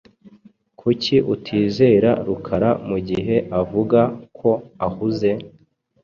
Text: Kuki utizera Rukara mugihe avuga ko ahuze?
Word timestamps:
Kuki 0.79 1.15
utizera 1.33 2.09
Rukara 2.25 2.69
mugihe 2.87 3.35
avuga 3.61 3.99
ko 4.37 4.49
ahuze? 4.87 5.29